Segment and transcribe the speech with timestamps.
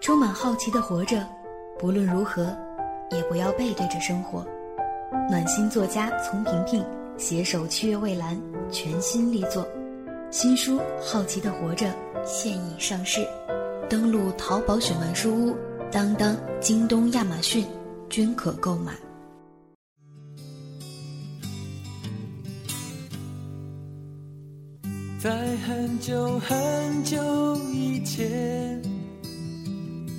[0.00, 1.26] 充满好奇的活着，
[1.78, 2.56] 不论如何，
[3.10, 4.46] 也不要背对着生活。
[5.28, 6.84] 暖心作家丛萍萍
[7.18, 8.40] 携手七月蔚蓝
[8.70, 9.66] 全新力作，
[10.30, 11.86] 新书《好奇的活着》
[12.24, 13.26] 现已上市，
[13.88, 15.56] 登录淘宝雪漫书屋、
[15.90, 17.66] 当当、京东、亚马逊
[18.08, 18.92] 均可购买。
[25.18, 28.80] 在很久很久以前，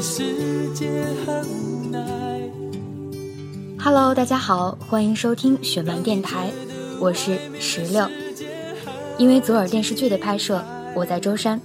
[0.00, 2.00] 世界很无奈。
[3.78, 6.50] Hello，大家好，欢迎收听雪漫电台，
[6.98, 8.08] 我是石榴。
[9.18, 10.64] 因为左耳电视剧的拍摄，
[10.96, 11.60] 我在舟山，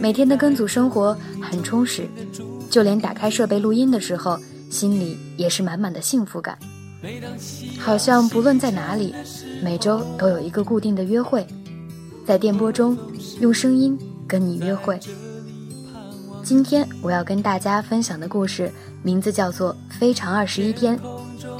[0.00, 2.06] 每天的跟组生活很充实，
[2.70, 4.38] 就连打开设备录音的时候，
[4.70, 6.56] 心里也是满满的幸福感。
[7.80, 9.12] 好像不论在哪里，
[9.60, 11.44] 每周都有一个固定的约会，
[12.24, 12.96] 在电波中
[13.40, 13.98] 用声音
[14.28, 15.00] 跟你约会。
[16.46, 18.70] 今天我要跟大家分享的故事
[19.02, 20.96] 名字叫做《非常二十一天》，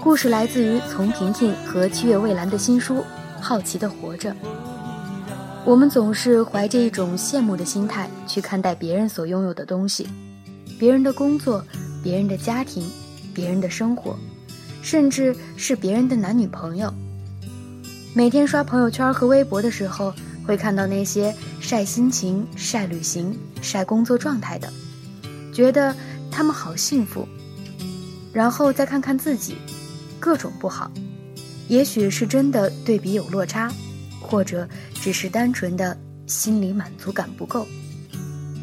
[0.00, 2.98] 故事来自于丛萍萍和七月蔚蓝的新书
[3.40, 4.30] 《好奇的活着》。
[5.64, 10.06] 我们总是怀着一种羡慕的心态去看待别人所拥有的东西，
[10.78, 11.60] 别人的工作，
[12.00, 12.88] 别人的家庭，
[13.34, 14.16] 别人的生活，
[14.82, 16.94] 甚至是别人的男女朋友。
[18.14, 20.14] 每天刷朋友圈和微博的时候，
[20.46, 24.72] 会看到那些晒心情、晒旅行、晒工作状态的，
[25.52, 25.94] 觉得
[26.30, 27.26] 他们好幸福。
[28.32, 29.56] 然后再看看自己，
[30.20, 30.90] 各种不好，
[31.68, 33.72] 也许是真的对比有落差。
[34.28, 37.64] 或者只是单纯的心理满足感不够。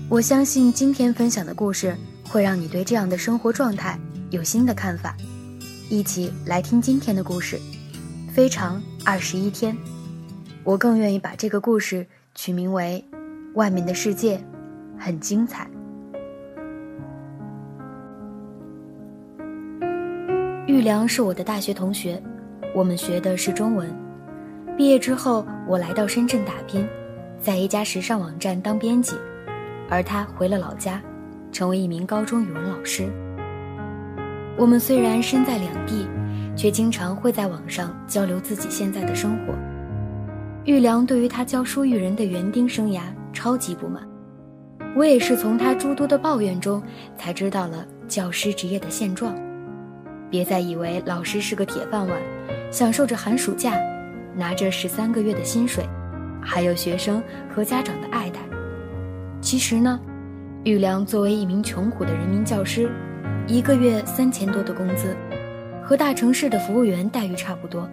[0.09, 1.95] 我相信今天分享的故事
[2.27, 3.97] 会让你对这样的生活状态
[4.29, 5.15] 有新的看法。
[5.89, 7.57] 一起来听今天的故事，
[8.33, 9.73] 非常二十一天。
[10.65, 13.03] 我更愿意把这个故事取名为
[13.55, 14.41] 《外面的世界
[14.97, 15.67] 很精彩》。
[20.65, 22.21] 玉良是我的大学同学，
[22.73, 23.93] 我们学的是中文。
[24.77, 26.87] 毕业之后，我来到深圳打拼，
[27.41, 29.17] 在一家时尚网站当编辑，
[29.89, 31.01] 而他回了老家，
[31.51, 33.11] 成为一名高中语文老师。
[34.57, 36.07] 我们虽然身在两地，
[36.55, 39.53] 却经常会在网上交流自己现在的生活。
[40.65, 43.01] 玉良对于他教书育人的园丁生涯
[43.33, 44.01] 超级不满，
[44.95, 46.81] 我也是从他诸多的抱怨中
[47.17, 49.35] 才知道了教师职业的现状。
[50.29, 52.17] 别再以为老师是个铁饭碗，
[52.71, 53.73] 享受着寒暑假。
[54.35, 55.85] 拿着十三个月的薪水，
[56.41, 57.21] 还有学生
[57.53, 58.39] 和家长的爱戴。
[59.41, 59.99] 其实呢，
[60.63, 62.89] 玉良作为一名穷苦的人民教师，
[63.45, 65.15] 一个月三千多的工资，
[65.83, 67.87] 和大城市的服务员待遇差不多。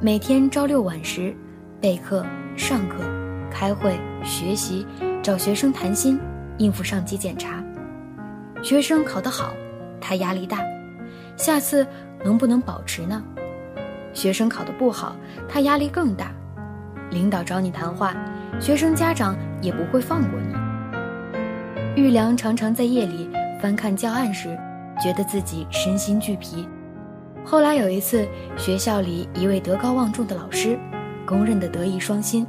[0.00, 1.36] 每天朝六晚十，
[1.80, 3.04] 备课、上课、
[3.50, 4.84] 开会、学习，
[5.22, 6.18] 找学生谈心，
[6.56, 7.62] 应付上级检查。
[8.64, 9.52] 学生考得好，
[10.00, 10.58] 他压力大，
[11.36, 11.86] 下次
[12.24, 13.22] 能不能保持呢？
[14.12, 15.14] 学生考得不好，
[15.48, 16.32] 他压力更大。
[17.10, 18.12] 领导找你谈话，
[18.58, 22.02] 学生家长也不会放过你。
[22.02, 23.30] 玉良常常在夜里
[23.62, 24.48] 翻看教案时，
[25.00, 26.68] 觉得自己身心俱疲。
[27.44, 30.76] 后来有一次，学校里一位德高望重的老师，
[31.28, 32.46] 公认的德艺双馨，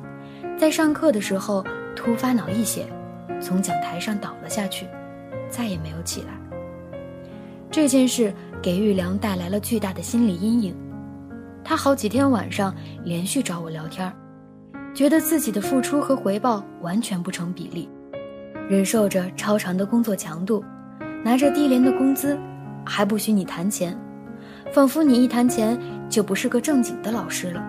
[0.57, 1.61] 在上课的时候
[1.97, 2.87] 突发脑溢血，
[3.41, 4.87] 从讲台上倒了下去，
[5.49, 6.27] 再也没有起来。
[7.69, 10.73] 这件事给玉良带来了巨大的心理阴影。
[11.61, 12.73] 他好几天晚上
[13.03, 14.11] 连续找我聊天
[14.93, 17.89] 觉得自己的付出和回报完全不成比例，
[18.69, 20.63] 忍受着超长的工作强度，
[21.21, 22.39] 拿着低廉的工资，
[22.85, 23.95] 还不许你谈钱，
[24.71, 25.77] 仿佛你一谈钱
[26.09, 27.61] 就不是个正经的老师了。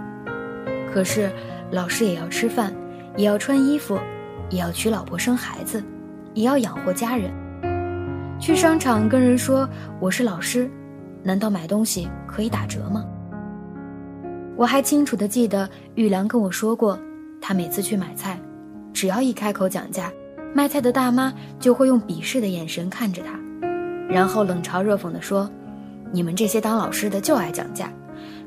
[0.92, 1.30] 可是
[1.70, 2.74] 老师也要吃饭，
[3.16, 3.98] 也要穿衣服，
[4.48, 5.82] 也要娶老婆生孩子，
[6.34, 7.30] 也要养活家人。
[8.38, 9.68] 去商场跟人说
[10.00, 10.70] 我是老师，
[11.22, 13.04] 难道买东西可以打折吗？
[14.56, 16.98] 我还清楚的记得玉良跟我说过，
[17.40, 18.38] 他每次去买菜，
[18.92, 20.12] 只要一开口讲价，
[20.52, 23.38] 卖菜的大妈就会用鄙视的眼神看着他，
[24.08, 25.48] 然后冷嘲热讽的说
[26.12, 27.90] ：“你们这些当老师的就爱讲价，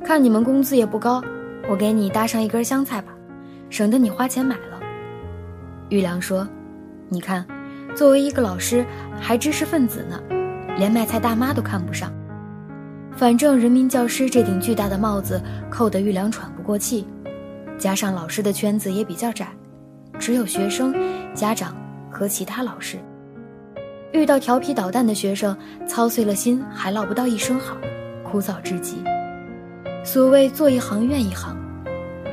[0.04, 1.24] 看你们工资也不高，
[1.70, 3.14] 我给你搭上一根香菜吧，
[3.70, 4.80] 省得你花钱买了。”
[5.90, 6.48] 玉良说
[7.10, 7.46] ：“你看，
[7.96, 8.86] 作为一个老师，
[9.20, 10.20] 还知识分子呢，
[10.78, 12.12] 连卖菜大妈都看不上。
[13.16, 15.40] 反正人民教师这顶巨大的帽子
[15.70, 17.06] 扣得玉良喘不过气，
[17.78, 19.48] 加上老师的圈子也比较窄，
[20.18, 20.94] 只有学生、
[21.36, 21.76] 家长
[22.10, 22.98] 和其他老师。
[24.14, 25.56] 遇到调皮捣蛋的学生，
[25.88, 27.78] 操碎了心还唠不到一声好，
[28.24, 29.04] 枯燥至极。
[30.06, 31.56] 所谓做一行怨一行，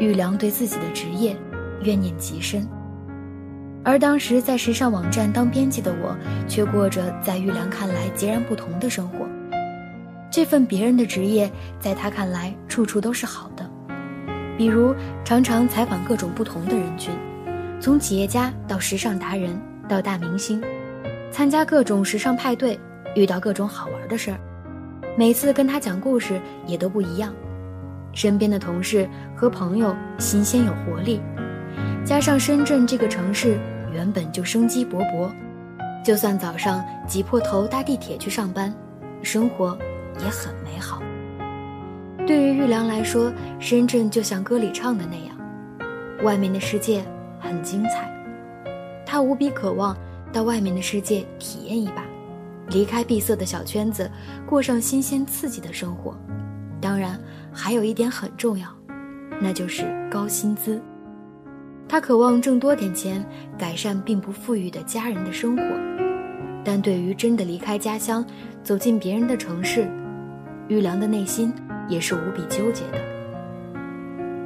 [0.00, 1.36] 玉良对自己的职业
[1.82, 2.66] 怨念极深。
[3.84, 6.16] 而当时在时尚网站当编辑的我，
[6.48, 9.24] 却过着在玉良看来截然不同的生活。
[10.32, 13.64] 这份别人的职业，在他看来处处都是好的，
[14.58, 14.92] 比如
[15.24, 17.14] 常常采访各种不同的人群，
[17.80, 19.56] 从企业家到时尚达人
[19.88, 20.60] 到大明星，
[21.30, 22.78] 参加各种时尚派对，
[23.14, 24.38] 遇到各种好玩的事儿。
[25.16, 27.32] 每次跟他讲故事也都不一样，
[28.12, 31.20] 身边的同事和朋友新鲜有活力，
[32.04, 33.58] 加上深圳这个城市
[33.92, 35.30] 原本就生机勃勃，
[36.04, 38.74] 就算早上挤破头搭地铁去上班，
[39.22, 39.78] 生活。
[40.22, 41.00] 也很美好。
[42.26, 45.34] 对于玉良来说，深圳就像歌里唱的那样，
[46.22, 47.02] 外面的世界
[47.38, 48.12] 很精彩，
[49.06, 49.96] 他无比渴望
[50.30, 52.04] 到外面的世界体验一把，
[52.68, 54.10] 离开闭塞的小圈子，
[54.46, 56.14] 过上新鲜刺激的生活。
[57.52, 58.68] 还有一点很重要，
[59.40, 60.80] 那就是高薪资。
[61.88, 63.24] 他渴望挣多点钱，
[63.58, 65.62] 改善并不富裕的家人的生活。
[66.62, 68.24] 但对于真的离开家乡，
[68.62, 69.90] 走进别人的城市，
[70.68, 71.52] 玉良的内心
[71.88, 72.98] 也是无比纠结的。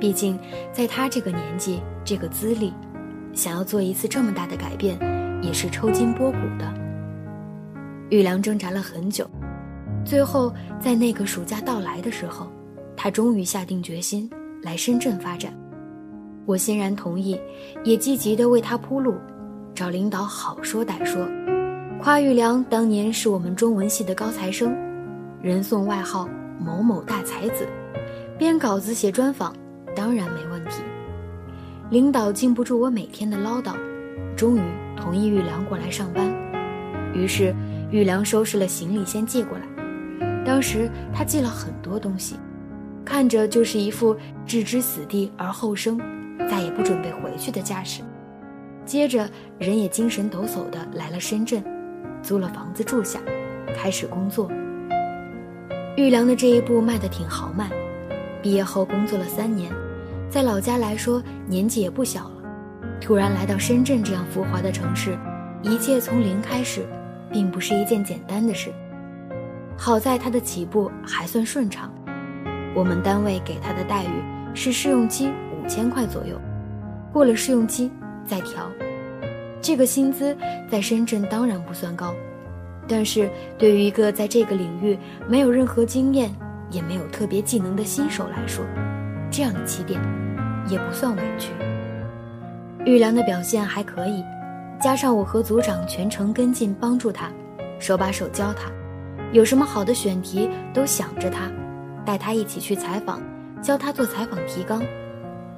[0.01, 0.39] 毕竟，
[0.73, 2.73] 在他这个年纪、这个资历，
[3.33, 4.99] 想要做一次这么大的改变，
[5.43, 6.73] 也是抽筋剥骨的。
[8.11, 9.29] 玉良挣扎了很久，
[10.05, 12.51] 最后在那个暑假到来的时候，
[12.97, 14.31] 他终于下定决心
[14.63, 15.53] 来深圳发展。
[16.47, 17.41] 我欣然同意，
[17.85, 19.15] 也积极地为他铺路，
[19.75, 21.27] 找领导好说歹说，
[22.03, 24.77] 夸玉良当年是我们中文系的高材生。
[25.41, 27.67] 人送外号“某某大才子”，
[28.39, 29.55] 编稿子写专访，
[29.95, 30.83] 当然没问题。
[31.91, 33.75] 领导禁不住我每天的唠叨，
[34.37, 34.63] 终于
[34.97, 36.33] 同意玉良过来上班。
[37.15, 37.55] 于是
[37.91, 39.65] 玉良收拾了行李，先寄过来。
[40.45, 42.37] 当时他寄了很多东西，
[43.05, 44.17] 看着就是一副
[44.47, 45.99] 置之死地而后生，
[46.49, 48.03] 再也不准备回去的架势。
[48.87, 49.29] 接着
[49.59, 51.63] 人也精神抖擞的来了深圳，
[52.23, 53.21] 租了房子住下，
[53.77, 54.51] 开始工作。
[55.97, 57.71] 玉良的这一步迈得挺豪迈，
[58.43, 59.73] 毕业后工作了三年，
[60.29, 62.43] 在老家来说年纪也不小了，
[63.01, 65.17] 突然来到深圳这样浮华的城市，
[65.63, 66.85] 一切从零开始，
[67.33, 68.73] 并不是一件简单的事。
[69.79, 71.93] 好在他的起步还算顺畅，
[72.75, 74.09] 我们单位给他的待遇
[74.53, 76.41] 是试用期五千块左右，
[77.13, 77.91] 过了试用期
[78.27, 78.69] 再调。
[79.61, 80.37] 这个薪资
[80.69, 82.13] 在深圳当然不算高。
[82.87, 86.31] 但是对于一个在这个领域没有任何经验，
[86.71, 88.63] 也没有特别技能的新手来说，
[89.31, 89.99] 这样的起点
[90.69, 91.51] 也不算委屈。
[92.85, 94.23] 玉良的表现还可以，
[94.79, 97.31] 加上我和组长全程跟进帮助他，
[97.79, 98.71] 手把手教他，
[99.33, 101.51] 有什么好的选题都想着他，
[102.05, 103.23] 带他一起去采访，
[103.63, 104.83] 教他做采访提纲。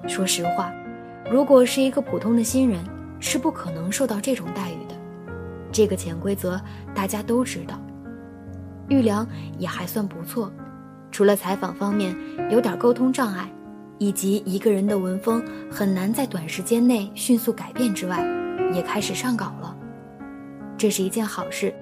[0.07, 0.73] 说实话，
[1.31, 2.79] 如果是一个普通的新人，
[3.19, 4.95] 是不可能受到这种待遇的。
[5.73, 6.61] 这个潜规则
[6.95, 7.81] 大家都知道，
[8.89, 9.27] 玉良
[9.59, 10.51] 也还算不错，
[11.11, 12.17] 除了采访方面
[12.51, 13.51] 有点沟通障碍，
[13.99, 18.25] 以及一个人的文风很难在短时间内迅速改变之外，
[18.73, 19.77] 也开始上稿了，
[20.79, 21.75] 这是一件好事。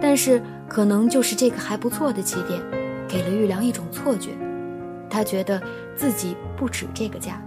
[0.00, 2.60] 但是可能就是这个还不错的起点，
[3.08, 4.30] 给了玉良一种错觉，
[5.08, 5.60] 他觉得
[5.96, 7.42] 自己不止这个价。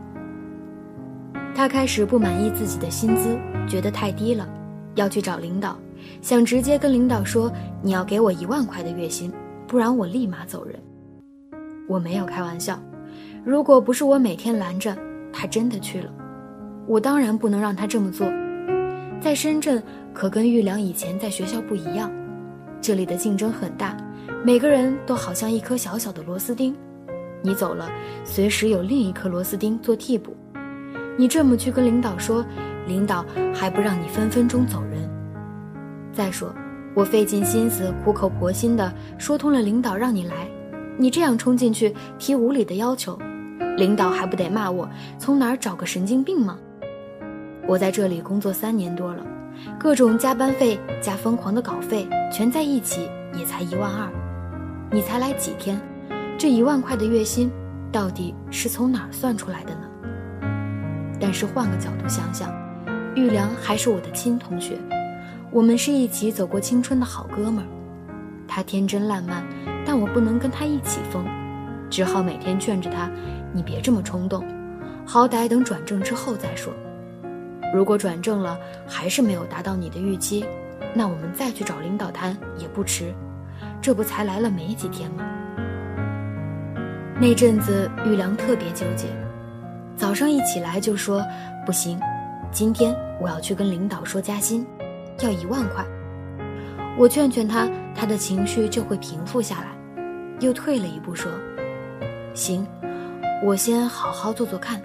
[1.53, 3.37] 他开始不满意自己的薪资，
[3.67, 4.47] 觉得太低了。
[4.95, 5.77] 要去找领导，
[6.21, 7.49] 想直接跟领导说
[7.81, 9.31] 你要给我一万块的月薪，
[9.65, 10.75] 不然我立马走人。
[11.87, 12.77] 我没有开玩笑，
[13.45, 14.97] 如果不是我每天拦着
[15.31, 16.11] 他，真的去了。
[16.87, 18.27] 我当然不能让他这么做。
[19.21, 19.81] 在深圳
[20.13, 22.11] 可跟玉良以前在学校不一样，
[22.81, 23.95] 这里的竞争很大，
[24.43, 26.75] 每个人都好像一颗小小的螺丝钉，
[27.43, 27.89] 你走了，
[28.23, 30.35] 随时有另一颗螺丝钉做替补。
[31.17, 32.45] 你这么去跟领导说。
[32.87, 35.07] 领导还不让你分分钟走人。
[36.11, 36.51] 再说，
[36.95, 40.49] 我费尽心思、苦口婆心的说通了领导让你来，
[40.97, 43.17] 你这样冲进去提无理的要求，
[43.77, 46.57] 领导还不得骂我从哪儿找个神经病吗？
[47.67, 49.23] 我在这里工作三年多了，
[49.79, 53.07] 各种加班费加疯狂的稿费全在一起
[53.37, 54.11] 也才一万二，
[54.93, 55.79] 你才来几天，
[56.37, 57.49] 这一万块的月薪
[57.93, 59.87] 到底是从哪儿算出来的呢？
[61.17, 62.51] 但是换个角度想想。
[63.15, 64.77] 玉良还是我的亲同学，
[65.49, 67.67] 我们是一起走过青春的好哥们儿。
[68.47, 69.45] 他天真烂漫，
[69.85, 71.25] 但我不能跟他一起疯，
[71.89, 73.09] 只好每天劝着他
[73.53, 74.45] ：“你别这么冲动，
[75.05, 76.73] 好歹等转正之后再说。
[77.73, 78.57] 如果转正了
[78.87, 80.45] 还是没有达到你的预期，
[80.93, 83.13] 那我们再去找领导谈也不迟。
[83.81, 85.25] 这不才来了没几天吗？”
[87.19, 89.07] 那阵子玉良特别纠结，
[89.95, 91.23] 早上一起来就说
[91.65, 91.99] ：“不行，
[92.51, 94.65] 今天我要去跟领导说加薪，
[95.19, 95.85] 要一万块。”
[96.97, 99.67] 我劝劝他，他的情绪就会平复下来，
[100.39, 101.31] 又退了一步说
[102.33, 102.67] ：“行，
[103.43, 104.81] 我先好好做做看。”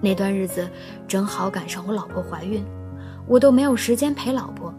[0.00, 0.68] 那段日子
[1.08, 2.62] 正好赶上我老婆怀孕，
[3.26, 4.72] 我都没有时间陪老婆，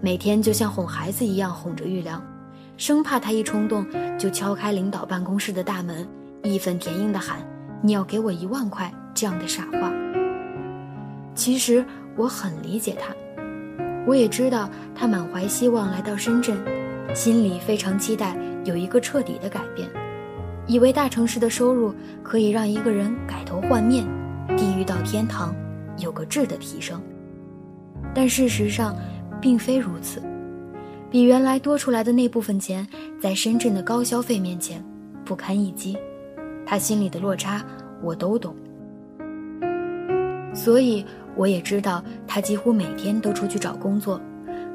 [0.00, 2.22] 每天就像哄孩子一样哄着玉良，
[2.78, 3.84] 生怕他一冲动
[4.16, 6.08] 就敲开领导办公室的大门，
[6.44, 7.38] 义愤填膺地喊
[7.82, 9.92] ：“你要给我一万块！”这样的傻话。
[11.34, 11.84] 其实
[12.16, 13.12] 我很理解他。
[14.06, 16.56] 我也知道他满怀希望来到深圳，
[17.12, 19.88] 心里非常期待有一个彻底的改变，
[20.68, 21.92] 以为大城市的收入
[22.22, 24.06] 可以让一个人改头换面，
[24.56, 25.52] 地狱到天堂
[25.96, 27.02] 有个质的提升。
[28.14, 28.94] 但事实上，
[29.40, 30.22] 并非如此，
[31.10, 32.86] 比原来多出来的那部分钱，
[33.20, 34.84] 在深圳的高消费面前
[35.24, 35.96] 不堪一击，
[36.66, 37.64] 他心里的落差
[38.02, 38.54] 我都懂，
[40.54, 41.04] 所以。
[41.36, 44.20] 我也知道他几乎每天都出去找工作，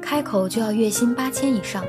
[0.00, 1.84] 开口就要月薪八千以上。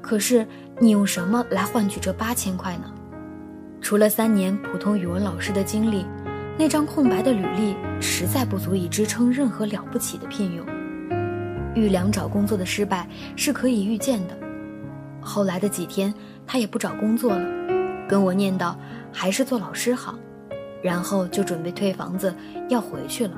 [0.00, 0.46] 可是
[0.78, 2.84] 你用什么来换取这八千块呢？
[3.80, 6.06] 除了三年普通语文老师的经历，
[6.56, 10.64] 那张空白的履历实在不足以支撑任何了不起的聘用。
[11.76, 13.06] 玉良找工作的失败
[13.36, 14.36] 是可以预见的。
[15.20, 16.12] 后来的几天，
[16.46, 17.46] 他也不找工作了，
[18.08, 18.74] 跟我念叨
[19.12, 20.14] 还是做老师好，
[20.82, 22.34] 然后就准备退房子
[22.70, 23.32] 要回去了。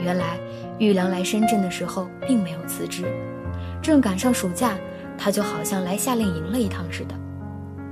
[0.00, 0.38] 原来，
[0.78, 3.04] 玉良来深圳的时候并没有辞职，
[3.80, 4.72] 正赶上暑假，
[5.16, 7.14] 他就好像来夏令营了一趟似的。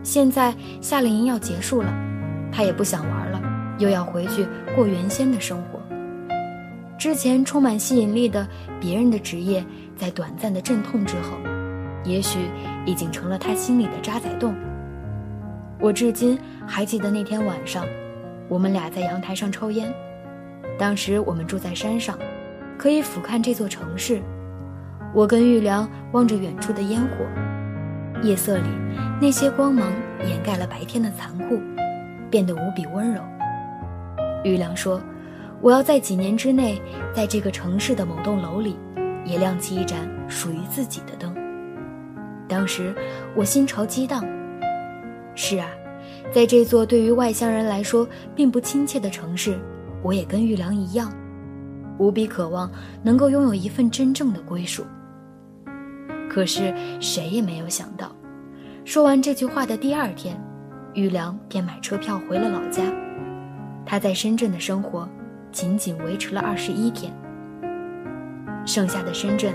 [0.03, 1.93] 现在夏令营要结束了，
[2.51, 3.41] 他也不想玩了，
[3.79, 5.76] 又要回去过原先的生活。
[6.99, 8.47] 之前充满吸引力的
[8.81, 9.65] 别人的职业，
[9.97, 11.37] 在短暂的阵痛之后，
[12.05, 12.49] 也许
[12.87, 14.55] 已经成了他心里的渣滓洞。
[15.79, 17.87] 我至今还记得那天晚上，
[18.49, 19.93] 我们俩在阳台上抽烟。
[20.79, 22.19] 当时我们住在山上，
[22.79, 24.21] 可以俯瞰这座城市。
[25.15, 28.69] 我跟玉良望着远处的烟火，夜色里
[29.21, 29.93] 那些光芒
[30.27, 31.61] 掩盖了白天的残酷，
[32.31, 33.21] 变得无比温柔。
[34.45, 35.01] 玉良说
[35.63, 36.81] ：“我要在几年之内，
[37.15, 38.77] 在这个城市的某栋楼里，
[39.25, 41.35] 也亮起一盏属于自己的灯。”
[42.49, 42.95] 当时
[43.35, 44.25] 我心潮激荡。
[45.35, 45.69] 是啊，
[46.33, 49.59] 在这座对于外乡人来说并不亲切的城市。
[50.03, 51.13] 我也跟玉良一样，
[51.99, 52.71] 无比渴望
[53.03, 54.85] 能够拥有一份真正的归属。
[56.31, 58.15] 可是谁也没有想到，
[58.85, 60.41] 说完这句话的第二天，
[60.95, 62.85] 玉良便买车票回了老家。
[63.85, 65.09] 他在深圳的生活
[65.57, 67.11] 仅仅维持了二十一天。
[68.67, 69.55] 剩下的深圳，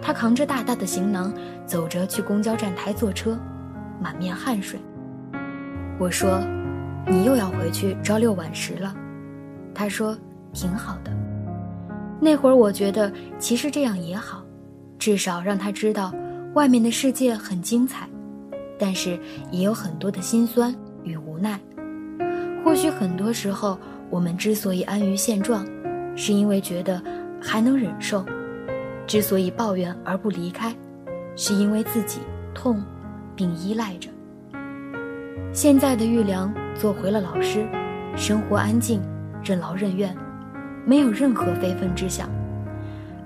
[0.00, 1.30] 他扛着大大的行囊，
[1.66, 3.38] 走着去公交站台坐车，
[4.00, 4.80] 满面汗水。
[5.98, 6.40] 我说
[7.06, 8.94] ：“你又要回去朝六晚十了。”
[9.74, 10.16] 他说
[10.54, 11.12] ：“挺好的。”
[12.18, 14.42] 那会儿我觉得其实这样也好，
[14.98, 16.14] 至少让他知道
[16.54, 18.08] 外面的世界很精彩，
[18.78, 21.60] 但是也有很多的心酸与无奈。
[22.64, 23.76] 或许很多时候
[24.12, 25.66] 我们之所以安于现状，
[26.14, 27.02] 是因为觉得
[27.40, 28.22] 还能忍受；
[29.06, 30.70] 之所以抱怨而不离开，
[31.34, 32.20] 是因为自己
[32.52, 32.84] 痛，
[33.34, 34.10] 并依赖着。
[35.50, 37.66] 现在的玉良做回了老师，
[38.14, 39.00] 生活安静。
[39.44, 40.16] 任劳任怨，
[40.86, 42.30] 没有任何非分之想。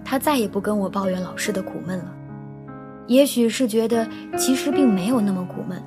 [0.02, 2.11] 他再也不跟我抱怨老师的苦闷了。
[3.07, 5.78] 也许是觉得其实并没有那么苦闷。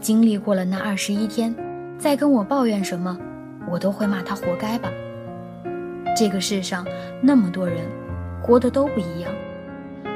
[0.00, 1.54] 经历过了那二十一天，
[1.98, 3.16] 再跟我抱怨什么，
[3.70, 4.90] 我都会骂他活该吧。
[6.16, 6.86] 这个世上
[7.22, 7.84] 那么多人，
[8.42, 9.30] 活的都不一样，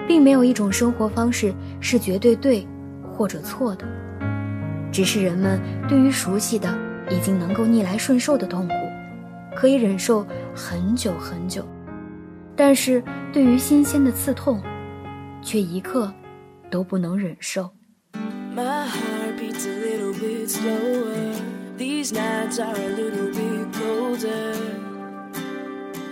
[0.06, 2.66] 并没有一种生活方式是绝对对
[3.12, 3.87] 或者错的，
[4.90, 6.76] 只是人们对于熟悉的
[7.09, 8.75] 已经能够逆来顺受的痛苦。
[9.54, 11.62] 可以忍受很久很久，
[12.56, 14.62] 但是对于新鲜的刺痛，
[15.42, 16.11] 却一刻
[16.71, 17.71] 都不能忍受。
[23.82, 24.54] colder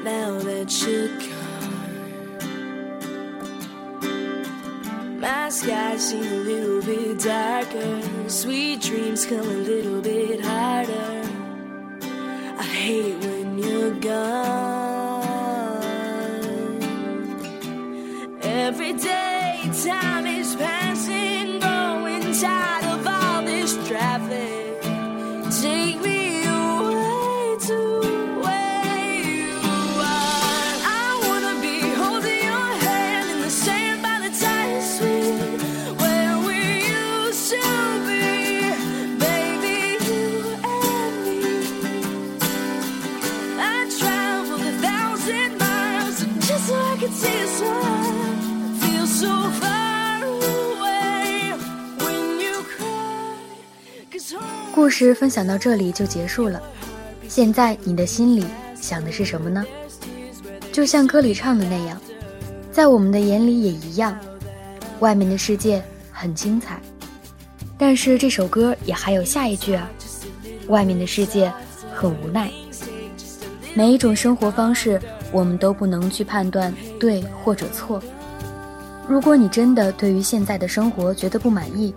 [0.02, 1.60] now that you're gone.
[5.20, 8.02] My sky seems a little bit darker.
[8.28, 11.22] Sweet dreams come a little bit harder.
[12.58, 13.19] I hate
[54.90, 56.61] 故事分享到这里就结束了。
[57.28, 58.44] 现在你的心里
[58.75, 59.64] 想的是什么呢？
[60.73, 61.97] 就像歌里唱的那样，
[62.73, 64.18] 在我们的眼里也一样，
[64.99, 65.80] 外面的世界
[66.11, 66.80] 很精彩，
[67.78, 69.88] 但是这首歌也还有下一句啊，
[70.66, 71.52] 外面的世界
[71.94, 72.50] 很无奈。
[73.75, 78.02] 每一种生活方式，我们都不能去判断对或者错。
[79.06, 81.94] 如果你真的对于现在的生活觉得不满意，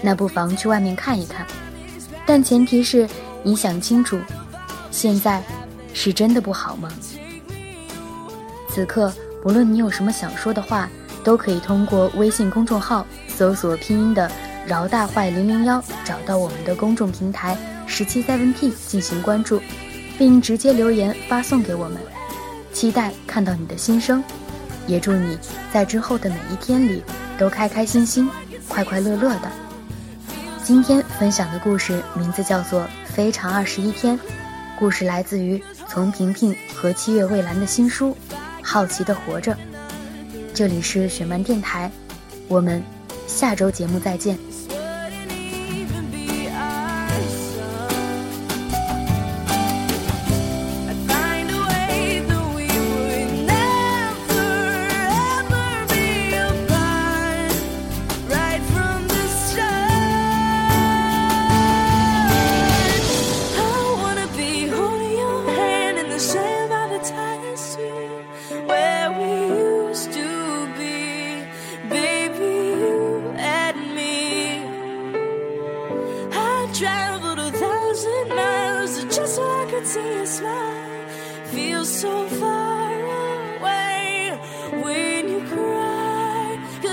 [0.00, 1.44] 那不妨去外面看一看。
[2.28, 3.08] 但前提是
[3.42, 4.18] 你想清楚，
[4.90, 5.42] 现在
[5.94, 6.90] 是真的不好吗？
[8.68, 9.10] 此刻，
[9.42, 10.90] 不论你有什么想说的话，
[11.24, 14.30] 都可以通过微信公众号搜索拼音的
[14.68, 17.56] “饶大坏零零幺”，找到我们的公众平台
[17.86, 19.58] 十七 seven p 进行关注，
[20.18, 21.96] 并直接留言发送给我们。
[22.74, 24.22] 期待看到你的心声，
[24.86, 25.38] 也祝你
[25.72, 27.02] 在之后的每一天里
[27.38, 28.28] 都开开心心、
[28.68, 29.50] 快快乐乐的。
[30.68, 34.14] 今天分享的故事名字叫做《非常二十一天》，
[34.78, 38.14] 故事来自于丛萍萍和七月蔚蓝的新书
[38.62, 39.52] 《好奇的活着》。
[40.52, 41.90] 这里是雪漫电台，
[42.48, 42.82] 我们
[43.26, 44.38] 下周节目再见。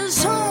[0.07, 0.29] So.
[0.29, 0.44] home.